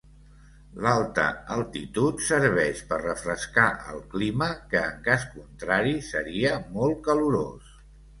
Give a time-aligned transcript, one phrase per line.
[0.83, 1.25] L'alta
[1.55, 7.69] altitud serveix per refrescar el clima que, en cas contrari, seria molt calorós.